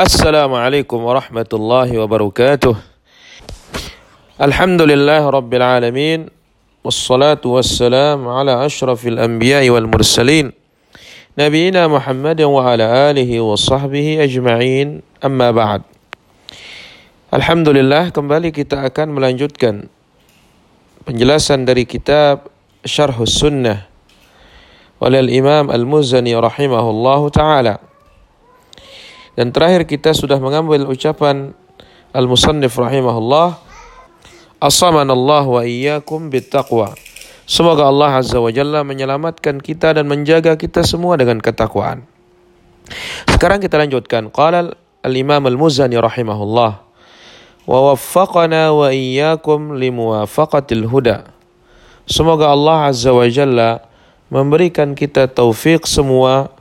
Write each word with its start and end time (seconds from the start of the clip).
السلام 0.00 0.48
عليكم 0.48 0.96
ورحمة 0.96 1.50
الله 1.52 1.88
وبركاته 1.98 2.74
الحمد 4.40 4.82
لله 4.82 5.22
رب 5.28 5.52
العالمين 5.54 6.20
والصلاة 6.84 7.44
والسلام 7.44 8.24
على 8.24 8.52
أشرف 8.64 8.96
الأنبياء 9.06 9.68
والمرسلين 9.68 10.52
نبينا 11.36 11.82
محمد 11.88 12.40
وعلى 12.40 12.86
آله 13.12 13.30
وصحبه 13.44 14.24
أجمعين 14.24 14.88
أما 15.20 15.48
بعد 15.52 15.82
Alhamdulillah 17.36 18.08
kembali 18.08 18.56
kita 18.56 18.80
akan 18.80 19.20
melanjutkan 19.20 19.92
penjelasan 21.04 21.68
dari 21.68 21.84
kitab 21.84 22.48
Syarhus 22.88 23.36
Sunnah 23.36 23.84
oleh 24.96 25.28
Imam 25.28 25.68
Al-Muzani 25.68 26.32
rahimahullahu 26.32 27.28
taala. 27.28 27.89
Dan 29.40 29.56
terakhir 29.56 29.88
kita 29.88 30.12
sudah 30.12 30.36
mengambil 30.36 30.84
ucapan 30.84 31.56
Al-Musannif 32.12 32.76
rahimahullah 32.76 33.56
Asamanallah 34.60 35.48
wa 35.48 35.64
iyyakum 35.64 36.28
bittaqwa. 36.28 36.92
Semoga 37.48 37.88
Allah 37.88 38.20
Azza 38.20 38.36
wa 38.36 38.52
Jalla 38.52 38.84
menyelamatkan 38.84 39.56
kita 39.64 39.96
dan 39.96 40.04
menjaga 40.04 40.60
kita 40.60 40.84
semua 40.84 41.16
dengan 41.16 41.40
ketakwaan. 41.40 42.04
Sekarang 43.24 43.64
kita 43.64 43.80
lanjutkan. 43.80 44.28
Qala 44.28 44.76
Al-Imam 45.00 45.48
Al-Muzani 45.48 45.96
rahimahullah 45.96 46.72
wa 47.64 47.78
waffaqana 47.88 48.76
wa 48.76 48.92
iyyakum 48.92 49.80
limuwafaqatil 49.80 50.84
huda. 50.84 51.32
Semoga 52.04 52.52
Allah 52.52 52.92
Azza 52.92 53.16
wa 53.16 53.24
Jalla 53.24 53.88
memberikan 54.28 54.92
kita 54.92 55.32
taufik 55.32 55.88
semua 55.88 56.52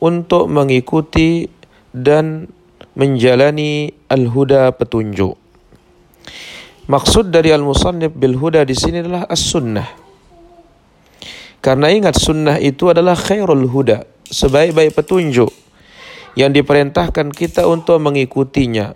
untuk 0.00 0.48
mengikuti 0.48 1.52
dan 1.94 2.50
menjalani 2.98 3.94
al-huda 4.10 4.74
petunjuk. 4.74 5.38
Maksud 6.90 7.32
dari 7.32 7.54
al-musannif 7.54 8.12
bil 8.12 8.36
huda 8.36 8.66
di 8.66 8.76
sini 8.76 9.00
adalah 9.00 9.24
as-sunnah. 9.30 9.88
Karena 11.64 11.88
ingat 11.88 12.20
sunnah 12.20 12.60
itu 12.60 12.92
adalah 12.92 13.16
khairul 13.16 13.64
huda, 13.70 14.04
sebaik-baik 14.28 14.92
petunjuk 14.92 15.48
yang 16.36 16.52
diperintahkan 16.52 17.32
kita 17.32 17.64
untuk 17.64 17.96
mengikutinya 18.04 18.92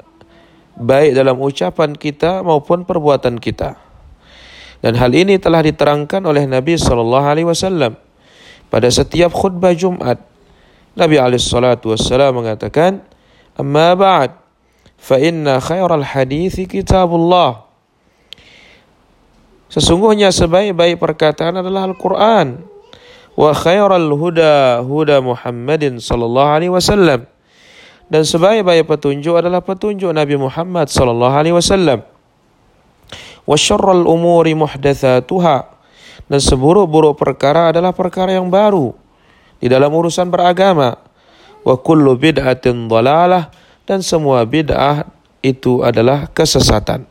baik 0.76 1.16
dalam 1.16 1.40
ucapan 1.40 1.96
kita 1.96 2.44
maupun 2.44 2.84
perbuatan 2.84 3.40
kita. 3.40 3.80
Dan 4.78 4.94
hal 4.94 5.10
ini 5.16 5.40
telah 5.40 5.64
diterangkan 5.64 6.22
oleh 6.22 6.44
Nabi 6.44 6.78
sallallahu 6.78 7.24
alaihi 7.24 7.48
wasallam 7.48 7.98
pada 8.68 8.86
setiap 8.92 9.32
khutbah 9.32 9.72
Jumat. 9.72 10.22
Nabi 10.98 11.14
alaihi 11.14 11.38
salatu 11.38 11.94
wasallam 11.94 12.42
mengatakan, 12.42 12.98
"Amma 13.54 13.94
ba'd, 13.94 14.34
fa 14.98 15.14
inna 15.22 15.62
khairal 15.62 16.02
hadithi 16.02 16.66
kitabullah." 16.66 17.62
Sesungguhnya 19.70 20.34
sebaik-baik 20.34 20.98
perkataan 20.98 21.62
adalah 21.62 21.86
Al-Qur'an. 21.86 22.66
Wa 23.38 23.54
khairal 23.54 24.10
huda 24.10 24.82
huda 24.82 25.22
Muhammadin 25.22 26.02
sallallahu 26.02 26.50
alaihi 26.50 26.74
wasallam 26.74 27.30
dan 28.10 28.26
sebaik-baik 28.26 28.90
petunjuk 28.90 29.38
adalah 29.38 29.62
petunjuk 29.62 30.10
Nabi 30.10 30.34
Muhammad 30.34 30.90
sallallahu 30.90 31.30
alaihi 31.38 31.54
wasallam. 31.54 32.02
Wa 33.46 33.54
syarrul 33.54 34.10
umuri 34.10 34.58
muhdatsatuha 34.58 35.56
dan 36.26 36.40
seburuk-buruk 36.42 37.14
perkara 37.14 37.70
adalah 37.70 37.94
perkara 37.94 38.34
yang 38.34 38.50
baru 38.50 38.98
di 39.58 39.66
dalam 39.70 39.90
urusan 39.90 40.30
beragama. 40.30 40.96
Wa 41.62 41.74
kullu 41.78 42.14
bid'atin 42.16 42.88
dhalalah 42.88 43.50
dan 43.84 44.00
semua 44.00 44.46
bid'ah 44.46 45.06
itu 45.44 45.82
adalah 45.84 46.30
kesesatan. 46.30 47.04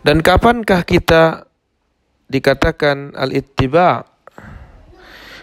Dan 0.00 0.24
kapankah 0.24 0.86
kita 0.86 1.44
dikatakan 2.30 3.12
al-ittiba 3.12 4.06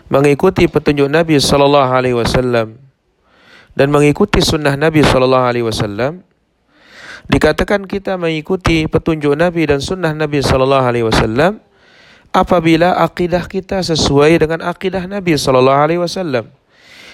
mengikuti 0.07 0.65
petunjuk 0.65 1.11
Nabi 1.11 1.37
sallallahu 1.37 1.91
alaihi 1.93 2.17
wasallam? 2.17 2.87
dan 3.77 3.93
mengikuti 3.93 4.41
sunnah 4.41 4.73
Nabi 4.73 5.05
Shallallahu 5.05 5.45
Alaihi 5.53 5.65
Wasallam, 5.69 6.25
dikatakan 7.29 7.85
kita 7.85 8.17
mengikuti 8.17 8.89
petunjuk 8.89 9.37
Nabi 9.37 9.69
dan 9.69 9.77
sunnah 9.85 10.17
Nabi 10.17 10.41
Shallallahu 10.41 10.81
Alaihi 10.81 11.05
Wasallam 11.05 11.61
apabila 12.31 12.99
akidah 13.01 13.45
kita 13.47 13.81
sesuai 13.83 14.43
dengan 14.45 14.63
akidah 14.65 15.03
Nabi 15.05 15.35
Shallallahu 15.35 15.79
Alaihi 15.79 16.01
Wasallam 16.01 16.45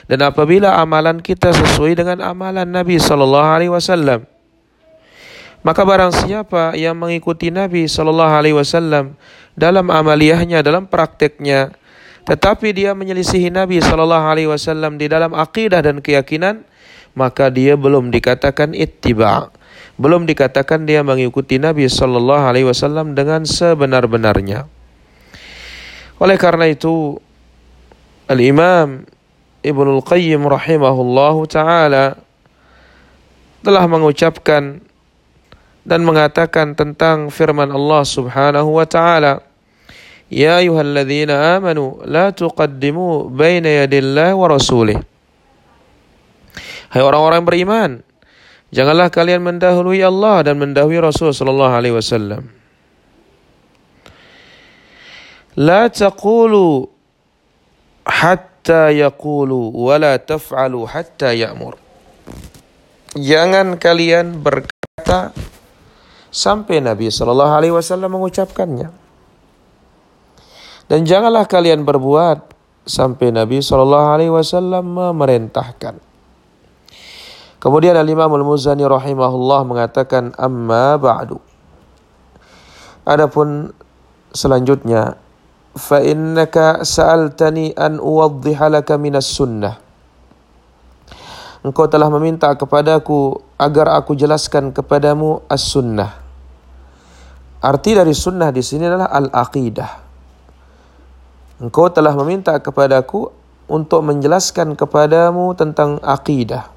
dan 0.08 0.20
apabila 0.24 0.76
amalan 0.80 1.24
kita 1.24 1.56
sesuai 1.56 1.96
dengan 1.96 2.20
amalan 2.20 2.68
Nabi 2.68 3.00
Shallallahu 3.00 3.50
Alaihi 3.56 3.72
Wasallam. 3.72 4.28
Maka 5.64 5.88
barang 5.88 6.12
siapa 6.12 6.76
yang 6.76 7.00
mengikuti 7.00 7.48
Nabi 7.48 7.88
Shallallahu 7.88 8.34
Alaihi 8.36 8.56
Wasallam 8.60 9.16
dalam 9.56 9.88
amaliyahnya, 9.88 10.60
dalam 10.60 10.92
prakteknya, 10.92 11.72
tetapi 12.28 12.76
dia 12.76 12.92
menyelisihi 12.92 13.48
Nabi 13.48 13.80
Shallallahu 13.80 14.26
Alaihi 14.28 14.52
Wasallam 14.52 15.00
di 15.00 15.08
dalam 15.08 15.32
akidah 15.32 15.80
dan 15.80 16.04
keyakinan, 16.04 16.68
maka 17.16 17.48
dia 17.48 17.80
belum 17.80 18.12
dikatakan 18.12 18.76
ittiba, 18.76 19.56
belum 19.96 20.28
dikatakan 20.28 20.84
dia 20.84 21.00
mengikuti 21.00 21.64
Nabi 21.64 21.88
Shallallahu 21.88 22.44
Alaihi 22.44 22.68
Wasallam 22.68 23.16
dengan 23.16 23.48
sebenar-benarnya. 23.48 24.68
Oleh 26.24 26.40
karena 26.40 26.72
itu, 26.72 27.20
Al 28.32 28.40
Imam 28.40 29.04
Ibnul 29.60 30.00
Qayyim 30.08 30.48
rahimahullahu 30.48 31.44
taala 31.52 32.16
telah 33.60 33.84
mengucapkan 33.92 34.80
dan 35.84 36.00
mengatakan 36.08 36.80
tentang 36.80 37.28
firman 37.28 37.68
Allah 37.68 38.08
Subhanahu 38.08 38.80
wa 38.80 38.88
taala 38.88 39.44
Ya 40.34 40.58
ayyuhalladzina 40.58 41.60
amanu 41.62 42.02
la 42.10 42.34
tuqaddimu 42.34 43.30
baina 43.30 43.86
yadillah 43.86 44.34
wa 44.34 44.50
rasulih. 44.50 44.98
Hai 46.90 47.02
orang-orang 47.06 47.46
beriman, 47.46 47.92
janganlah 48.74 49.14
kalian 49.14 49.46
mendahului 49.46 50.02
Allah 50.02 50.42
dan 50.42 50.58
mendahului 50.58 50.98
Rasul 51.06 51.38
sallallahu 51.38 51.74
alaihi 51.78 51.94
wasallam. 51.94 52.63
La 55.60 55.86
taqulu 55.90 56.90
hatta 58.08 58.90
yaqulu 58.90 59.70
wa 59.74 59.96
la 60.02 60.18
taf'alu 60.18 60.90
hatta. 60.90 61.34
Jangan 63.14 63.78
kalian 63.78 64.42
berkata 64.42 65.30
sampai 66.34 66.82
Nabi 66.82 67.14
sallallahu 67.14 67.54
alaihi 67.54 67.74
wasallam 67.74 68.18
mengucapkannya. 68.18 68.90
Dan 70.92 71.08
janganlah 71.08 71.48
kalian 71.48 71.88
berbuat 71.88 72.54
sampai 72.84 73.32
Nabi 73.32 73.64
Shallallahu 73.64 74.08
Alaihi 74.14 74.32
Wasallam 74.32 74.94
memerintahkan. 74.94 75.96
Kemudian 77.64 77.96
Al 77.96 78.08
Imam 78.08 78.28
Al 78.28 78.44
Muzani 78.44 78.84
rahimahullah 78.84 79.64
mengatakan 79.64 80.36
amma 80.36 81.00
ba'du. 81.00 81.40
Adapun 83.08 83.72
selanjutnya 84.36 85.16
innaka 86.06 86.86
sa'altani 86.86 87.74
an 87.74 87.98
uwaddiha 87.98 88.70
laka 88.70 88.98
minas 88.98 89.30
sunnah. 89.30 89.82
Engkau 91.64 91.88
telah 91.88 92.12
meminta 92.12 92.52
kepadaku 92.54 93.40
agar 93.56 93.96
aku 93.96 94.20
jelaskan 94.20 94.76
kepadamu 94.76 95.48
as-sunnah. 95.48 96.20
Arti 97.64 97.96
dari 97.96 98.12
sunnah 98.12 98.52
di 98.52 98.60
sini 98.60 98.84
adalah 98.84 99.08
al-aqidah 99.08 100.04
Engkau 101.64 101.88
telah 101.88 102.12
meminta 102.12 102.52
kepadaku 102.60 103.32
untuk 103.72 104.04
menjelaskan 104.04 104.76
kepadamu 104.76 105.56
tentang 105.56 105.96
akidah. 106.04 106.68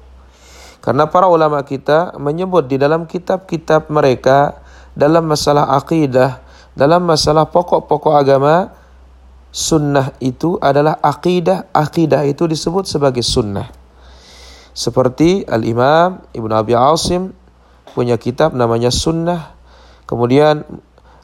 Karena 0.79 1.11
para 1.11 1.27
ulama 1.27 1.59
kita 1.67 2.15
menyebut 2.15 2.71
di 2.71 2.79
dalam 2.79 3.03
kitab-kitab 3.03 3.91
mereka 3.91 4.63
dalam 4.95 5.27
masalah 5.27 5.75
akidah, 5.75 6.39
dalam 6.71 7.03
masalah 7.03 7.51
pokok-pokok 7.51 8.15
agama, 8.15 8.71
sunnah 9.57 10.13
itu 10.21 10.61
adalah 10.61 11.01
akidah, 11.01 11.73
akidah 11.73 12.21
itu 12.29 12.45
disebut 12.45 12.85
sebagai 12.85 13.25
sunnah. 13.25 13.65
Seperti 14.77 15.41
Al-Imam 15.49 16.21
Ibn 16.37 16.51
Abi 16.53 16.77
Asim 16.77 17.33
punya 17.97 18.21
kitab 18.21 18.53
namanya 18.53 18.93
Sunnah. 18.93 19.57
Kemudian 20.05 20.61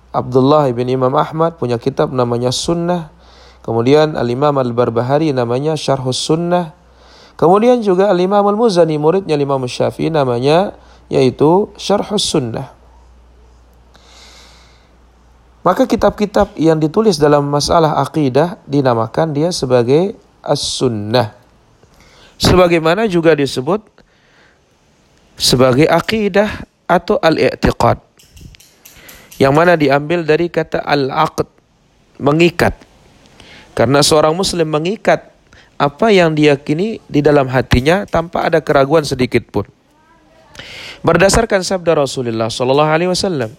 Abdullah 0.09 0.65
ibn 0.73 0.89
Imam 0.89 1.13
Ahmad 1.13 1.61
punya 1.61 1.77
kitab 1.77 2.09
namanya 2.09 2.49
Sunnah. 2.49 3.13
Kemudian 3.61 4.17
Al-Imam 4.17 4.57
Al-Barbahari 4.57 5.29
namanya 5.37 5.77
Syarhus 5.77 6.17
Sunnah. 6.17 6.73
Kemudian 7.37 7.85
juga 7.85 8.09
Al-Imam 8.09 8.41
Al-Muzani 8.41 8.97
muridnya 8.97 9.37
Imam 9.37 9.61
Syafi'i 9.69 10.09
namanya 10.09 10.73
yaitu 11.13 11.69
Syarhus 11.77 12.25
Sunnah. 12.25 12.73
Maka 15.63 15.87
kitab-kitab 15.87 16.59
yang 16.59 16.75
ditulis 16.75 17.15
dalam 17.15 17.47
masalah 17.47 18.03
akidah 18.03 18.59
dinamakan 18.67 19.31
dia 19.31 19.49
sebagai 19.55 20.11
As-Sunnah. 20.43 21.31
Sebagaimana 22.35 23.07
juga 23.07 23.31
disebut 23.31 23.79
sebagai 25.39 25.87
akidah 25.87 26.67
atau 26.83 27.15
al-i'tiqad. 27.15 27.95
Yang 29.39 29.53
mana 29.55 29.73
diambil 29.79 30.27
dari 30.27 30.51
kata 30.51 30.83
al-aqd, 30.83 31.47
mengikat. 32.19 32.75
Karena 33.71 34.03
seorang 34.03 34.35
muslim 34.35 34.67
mengikat 34.67 35.31
apa 35.79 36.11
yang 36.11 36.35
diyakini 36.35 36.99
di 37.07 37.23
dalam 37.23 37.47
hatinya 37.49 38.03
tanpa 38.03 38.51
ada 38.51 38.59
keraguan 38.59 39.07
sedikit 39.07 39.47
pun. 39.47 39.65
Berdasarkan 41.01 41.63
sabda 41.63 41.97
Rasulullah 41.97 42.51
sallallahu 42.51 42.91
alaihi 42.93 43.11
wasallam, 43.11 43.51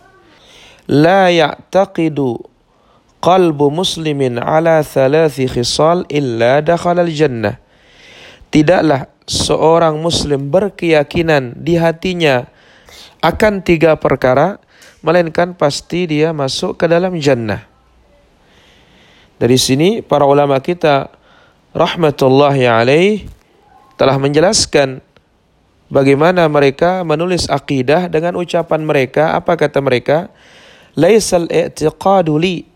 "La 0.90 1.32
ya'taqidu 1.32 2.40
qalbu 3.24 3.72
muslimin 3.72 4.36
ala 4.36 4.84
thalathi 4.84 5.48
khisal 5.48 6.04
illa 6.12 6.60
dakhala 6.60 7.04
al-jannah." 7.04 7.60
Tidaklah 8.52 9.10
seorang 9.24 9.98
muslim 9.98 10.52
berkeyakinan 10.52 11.56
di 11.58 11.74
hatinya 11.80 12.46
akan 13.24 13.64
tiga 13.64 13.96
perkara 13.96 14.60
melainkan 15.00 15.56
pasti 15.56 16.08
dia 16.08 16.32
masuk 16.36 16.80
ke 16.80 16.88
dalam 16.88 17.16
jannah. 17.20 17.64
Dari 19.40 19.58
sini 19.58 20.00
para 20.00 20.24
ulama 20.24 20.56
kita 20.62 21.10
rahmatullahi 21.74 22.70
alaih 22.70 23.26
telah 23.98 24.16
menjelaskan 24.16 25.02
bagaimana 25.90 26.46
mereka 26.46 27.02
menulis 27.02 27.50
akidah 27.50 28.06
dengan 28.06 28.38
ucapan 28.38 28.80
mereka 28.86 29.34
apa 29.34 29.58
kata 29.58 29.82
mereka 29.82 30.30
laisal 30.98 31.46
i'tiqadu 31.50 32.38
li. 32.38 32.66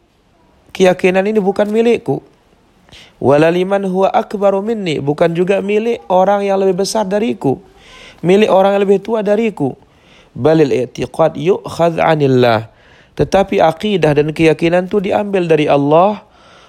Keyakinan 0.74 1.26
ini 1.26 1.42
bukan 1.42 1.66
milikku. 1.70 2.22
Walaliman 3.18 3.82
huwa 3.82 4.14
akbaru 4.14 4.62
minni. 4.62 5.02
Bukan 5.02 5.34
juga 5.34 5.58
milik 5.58 6.02
orang 6.06 6.46
yang 6.46 6.62
lebih 6.62 6.86
besar 6.86 7.02
dariku. 7.02 7.58
Milik 8.22 8.50
orang 8.50 8.78
yang 8.78 8.82
lebih 8.86 9.02
tua 9.02 9.26
dariku. 9.26 9.74
Balil 10.38 10.70
i'tiqad 10.70 11.34
yu'khadh 11.34 11.98
'anillah. 11.98 12.70
Tetapi 13.18 13.58
akidah 13.58 14.14
dan 14.14 14.30
keyakinan 14.30 14.86
itu 14.86 15.02
diambil 15.02 15.50
dari 15.50 15.66
Allah. 15.66 16.22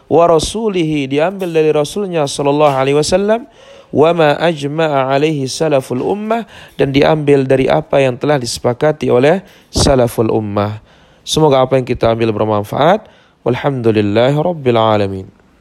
Wa 0.10 0.26
rasulihi 0.26 1.06
diambil 1.06 1.54
dari 1.54 1.70
rasulnya 1.70 2.26
sallallahu 2.26 2.74
alaihi 2.74 2.98
wasallam. 2.98 3.46
Wa 3.94 4.10
ma 4.14 4.34
ajma'a 4.42 5.14
alaihi 5.14 5.46
salaful 5.46 6.02
ummah. 6.02 6.50
Dan 6.82 6.90
diambil 6.90 7.46
dari 7.46 7.70
apa 7.70 8.02
yang 8.02 8.18
telah 8.18 8.42
disepakati 8.42 9.14
oleh 9.14 9.46
salaful 9.70 10.34
ummah. 10.34 10.89
Semoga 11.30 11.62
apa 11.62 11.78
yang 11.78 11.86
kita 11.86 12.10
ambil 12.10 12.34
bermanfaat. 12.34 13.06
Walhamdulillahirabbil 13.46 14.82
alamin. 14.82 15.39